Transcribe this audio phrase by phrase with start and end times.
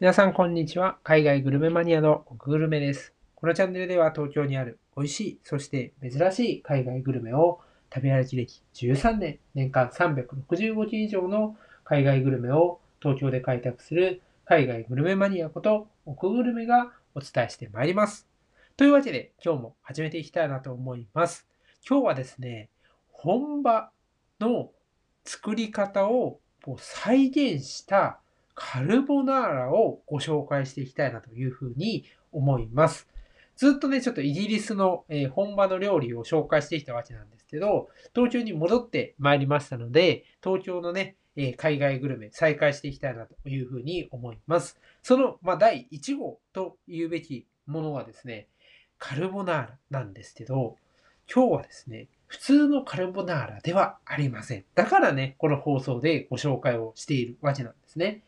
[0.00, 0.96] 皆さん、こんにちは。
[1.02, 3.12] 海外グルメマニアのグルメです。
[3.34, 7.58] このチャンネルでは東京にある美味しい、そして珍しい海外グルメを
[7.92, 18.28] 食べ歩き歴13年、年間365件以上の海外グルメを東京で開拓する海外グルメマニアこと奥グルメがお伝えしてまいります。
[18.76, 21.44] というわけで今日も始めていきたいなと思います。
[21.84, 22.68] 今日はですね、
[23.10, 23.90] 本場
[24.38, 24.70] の
[25.24, 26.38] 作り方を
[26.76, 28.20] 再現した
[28.58, 33.08] カルボナーラをご紹介していきたいなというふうに思います。
[33.56, 44.80] ずっとね、ちょっとイギリスの、え本場の料理を紹介してきたわけなんですけど、東京に戻ってまいりましたので、東京のね、え海外グルメ再開していきたいなというふうに思います。
[45.02, 48.48] その、まあ、第1号と言うべきものはですね、
[48.98, 50.76] カルボナーラなんですけど、
[51.32, 54.64] 今日はですね、普通のカルボナーラではありません。
[54.74, 58.22] だからね、この放送でご紹介をしているわけなんですね。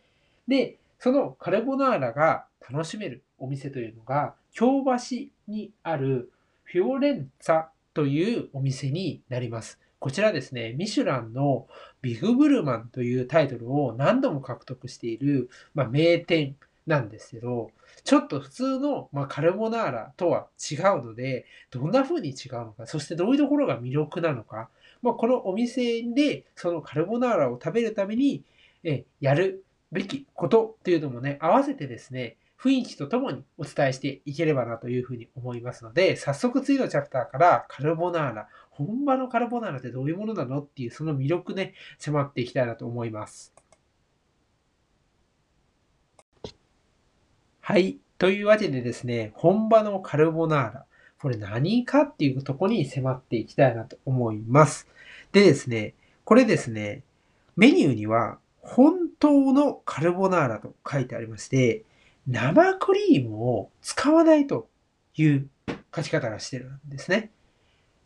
[0.50, 6.32] で、そのカルボナーラが楽しめるお店というのが、京橋にある
[6.64, 9.78] フィオレンツァというお店になります。
[10.00, 11.68] こちらですね、ミシュランの
[12.02, 17.70] ビグブルマンというタイトルを何度も獲得している、まあ、名店なんですけど、
[18.02, 24.68] ちょっと普通の、まあ、カルボナーラとは違うので、どんな風に違うのか、そしてどういうところが魅力なのか、
[25.00, 28.42] まあ、このお店でそのカルボナーラを食べるために
[28.82, 43.54] えやるべきことっていうのもね、合わせてですね、雰囲気とともにお伝えしていければなというふうに思いますので、早速次のチャプターからカルボナーラ、本場のカルボナーラってどういうものなのっていうその魅力ね、迫っていきたいなと思います。
[47.60, 47.98] はい。
[48.18, 50.86] というわけでですね、本場のカルボナーラ。
[51.18, 54.86] これ何かっていうとこに迫っていきたいなと思います。
[55.32, 57.04] でですね、これですね、
[57.56, 61.84] メニューには本当のカルボナーラと書いてありまして、
[62.26, 64.68] 生クリームを使わないと
[65.16, 65.48] いう
[65.94, 67.30] 書き方がしてるんですね。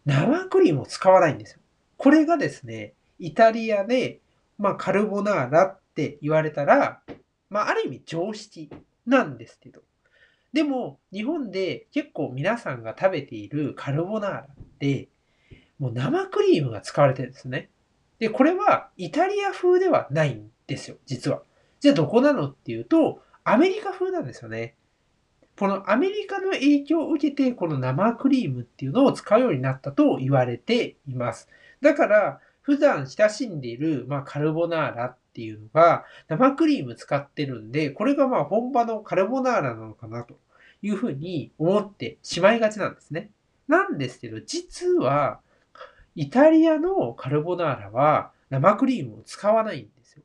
[0.06, 1.60] 生クリームを使わないんですよ。
[1.96, 4.20] これがですね、イタリアで、
[4.58, 7.02] まあ、カルボナーラって言われたら、
[7.50, 8.70] まあ、ある意味常識
[9.06, 9.80] なんですけど。
[10.52, 15.08] でも、日本で結構皆さんが食べているカルボナーラって、
[15.78, 17.70] もう生クリームが使われてるんですね。
[18.24, 21.42] で、これはイタリア風ではないんですよ、実は。
[21.80, 24.76] じゃあどこなのっていうと、アメリカ風なんですよね。
[25.58, 31.50] このアメリカの影響を受けて、この生クリームっていうのを使うようになったと言われています。
[31.82, 40.38] だから、普段親しんでいる、まあ、カルボナーラっていうのが生クリーム使ってるんで、これがまあ本場のカルボナーラなのかなと
[40.80, 43.28] いうふうに思ってしまいがちなんですね。
[43.68, 45.40] なんですけど、実は
[46.14, 50.22] イタリアのカルボナーラは生クリームを使わないんですよ。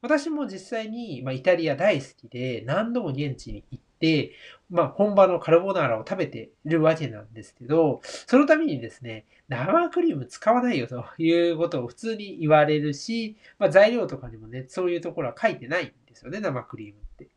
[0.00, 4.32] 私も実際に、まあ、イタリア大好きで何度も現地に行って、
[4.70, 17.28] まあ、本場のカルボナーラを食べているわけなんですけど、そのためにですね、生クリーム使わないよということを普通に言われるし、まあ、材料とかにもね、そういうところは書いてないんですよね、生クリームって。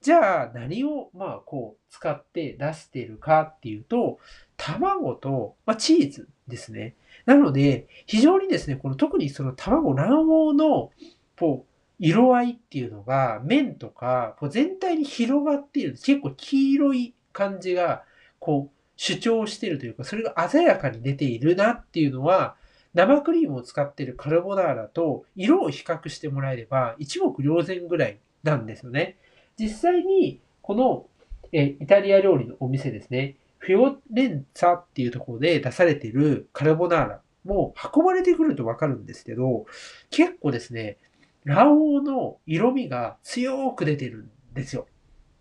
[0.00, 4.18] じゃあ、何を、まあ、こう、使って出してるかっていうと、
[4.56, 6.94] 卵と、まあ、チーズですね。
[7.24, 10.90] なので、非常にですね、この特にその卵卵黄の、
[11.38, 15.92] こう、色合いっていうのが、麺とか、こう全体に広がっている。
[15.92, 18.04] 結構黄色い感じが、
[18.38, 22.56] こう、主張しているというか、それが鮮やかに出ているなっていうのは、
[22.96, 29.18] 生クリームを使っているカルボナーラと色を比較してもらえれば一目瞭然ぐらいなんですよね。
[29.58, 31.06] 実際に、この
[31.52, 33.36] えイタリア料理のお店ですね。
[33.58, 39.66] フィオレンツァっていうところで出されてるカルボナーラも運ばれてくるとわかるんですけど、
[40.10, 40.98] 結構ですね、
[41.44, 44.86] 卵黄の色味が強く出てるんですよ。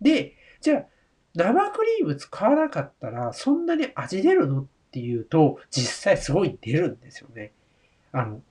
[0.02, 0.86] で、じゃあ、
[1.36, 7.52] 生クリーム使わなかったらそんなに味出るのっていうと、実際すごい出るんですよね。
[8.12, 8.42] あの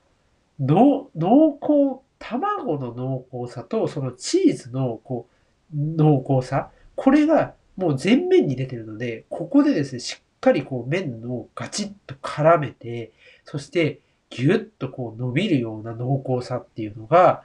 [0.61, 5.34] の、濃厚、卵の濃厚さとそのチーズのこう
[5.75, 13.13] 濃厚さ、これがもう全面に出てるので、ここでですね、しっかりこう麺のガチッと絡めて、
[13.45, 14.01] そして
[14.31, 17.43] ギュッとこう伸びるような濃厚さっていうのが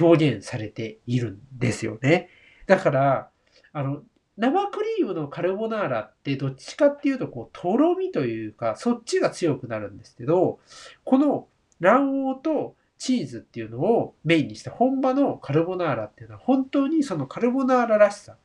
[0.00, 2.28] 表現されているんですよね。
[2.66, 3.28] だから、
[3.72, 4.02] あの、
[4.36, 10.60] 生クリームのカルボナーラってどっちかっていうとこう、とろみというか、そっちが強くなるんですけど、
[11.04, 11.48] この
[11.80, 18.36] 卵黄とチーズっていうのをメインにした本場のカルボナーラっていうのは本当にそのカルボナーラらしさ、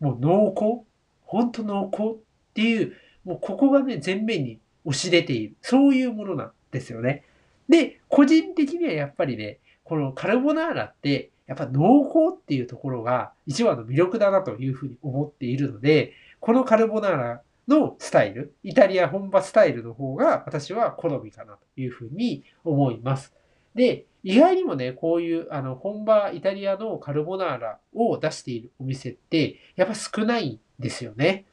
[0.00, 0.86] もう濃厚
[1.32, 2.16] 本当濃厚っ
[2.52, 2.94] ていう、
[3.24, 5.56] もうここがね、全面に押し出ている。
[5.62, 7.24] そういうものなんですよね。
[7.70, 23.32] で、個人的にはやっぱりね、このカルボナーラって、やっぱ濃厚っていうところが一番の魅力だなというふうに思っているので、このカルボナーラのスタイル、イタリア本場スタイルの方が私は好みかなというふうに思います。
[23.74, 31.44] で、意外にもね、こういうあの本場イタリアのカルボナーラを出しているお店って、やっぱ少ないんですよね。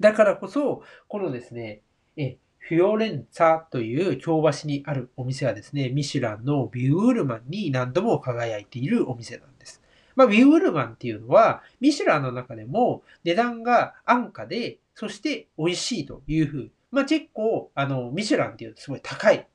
[0.00, 1.80] だからこそ、このですね、
[2.16, 2.36] え
[2.68, 9.80] フィオレンツァという京橋にあるお店はですね、ミシュランのビュールマンに何度も輝いているお店なんです。
[10.16, 16.70] まあ、ビュールマンっていうのは、ミシュランの中でも値段が安価で、そして美味しいというふう。
[16.90, 19.46] まあ、結構、あの、ミシュランっていうとすごい高い。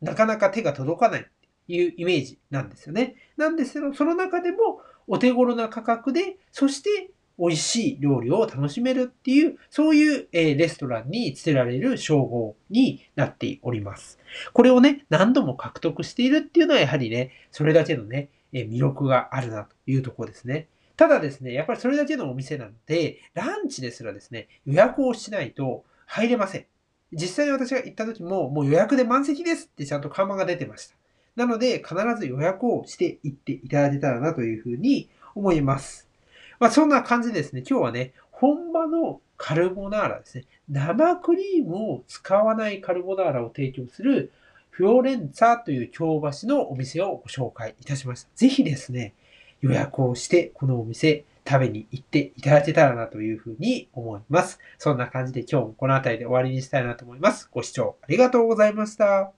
[0.00, 1.30] なかなか手が届かないって
[1.74, 3.16] いうイメージなんですよね。
[3.36, 14.18] なんですけど、その中でもお手頃な価格で、そして美味しい料理を楽しめるっていう、そういう、レストランに捨てられる称号になっております。
[14.52, 20.68] これをね、何度も獲得しているっていうのはやはりね、それだけのね、魅力があるなというとこですね。
[20.96, 26.66] ただですね、やっぱりそれだけのお店なので、ランチですらですね、予約をしないと入れません。
[27.12, 30.94] 実際に私が行った時も、もう予約で満席ですってちゃんと看板が出てました。
[31.36, 36.08] なので、必ず予約をしていっていただけたらなというふうに思います。
[36.58, 37.62] まあ、そんな感じですね。
[37.68, 40.44] 今日はね、本場のカルボナーラですね。
[40.68, 44.32] 生クリームを使わないカルボナーラを提供する
[44.70, 48.28] フロレンツァという京橋のお店をご紹介いたしました。
[48.34, 49.14] ぜひですね、
[49.60, 54.58] 予約をしてこのお店食べに行っていただけたらなというふうに思います。
[54.76, 57.48] そんな感じで今日もこの辺りで終わりにしたいなと思います。
[57.50, 59.37] ご視聴ありがとうございました。